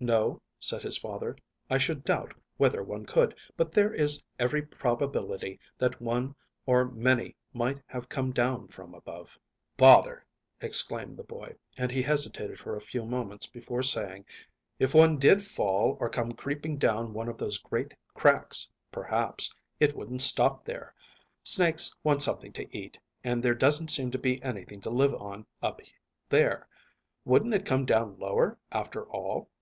"No," 0.00 0.42
said 0.60 0.82
his 0.82 0.98
father, 0.98 1.34
"I 1.70 1.78
should 1.78 2.04
doubt 2.04 2.34
whether 2.58 2.82
one 2.82 3.06
could; 3.06 3.34
but 3.56 3.72
there 3.72 3.90
is 3.94 4.22
every 4.38 4.60
probability 4.60 5.58
that 5.78 5.98
one 5.98 6.34
or 6.66 6.84
many 6.90 7.36
might 7.54 7.78
have 7.86 8.10
come 8.10 8.32
down 8.32 8.68
from 8.68 8.92
above." 8.94 9.38
"Bother!" 9.78 10.26
exclaimed 10.60 11.16
the 11.16 11.22
boy, 11.22 11.56
and 11.78 11.90
he 11.90 12.02
hesitated 12.02 12.60
for 12.60 12.76
a 12.76 12.82
few 12.82 13.06
moments 13.06 13.46
before 13.46 13.82
saying, 13.82 14.26
"If 14.78 14.92
one 14.92 15.16
did 15.16 15.40
fall, 15.40 15.96
or 15.98 16.10
come 16.10 16.32
creeping 16.32 16.76
down 16.76 17.14
one 17.14 17.28
of 17.30 17.38
those 17.38 17.56
great 17.56 17.94
cracks, 18.12 18.68
perhaps, 18.90 19.54
it 19.80 19.96
wouldn't 19.96 20.20
stop 20.20 20.66
there. 20.66 20.94
Snakes 21.44 21.94
want 22.04 22.20
something 22.20 22.52
to 22.52 22.76
eat, 22.76 22.98
and 23.24 23.42
there 23.42 23.54
doesn't 23.54 23.88
seem 23.88 24.10
to 24.10 24.18
be 24.18 24.42
anything 24.42 24.82
to 24.82 24.90
live 24.90 25.14
on 25.14 25.46
up 25.62 25.80
there. 26.28 26.68
Wouldn't 27.24 27.54
it 27.54 27.64
come 27.64 27.86
down 27.86 28.18
lower, 28.18 28.58
after 28.70 29.04
all?" 29.06 29.48